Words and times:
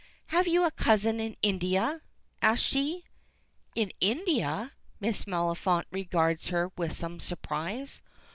"Have 0.33 0.47
you 0.47 0.63
a 0.65 0.71
cousin 0.71 1.19
in 1.19 1.35
India?" 1.43 2.01
asks 2.41 2.65
she. 2.65 3.05
"In 3.75 3.91
India?" 4.01 4.71
Miss 4.99 5.25
Maliphant 5.27 5.85
regards 5.91 6.49
her 6.49 6.71
with 6.75 6.93
some 6.93 7.19
surprise. 7.19 8.01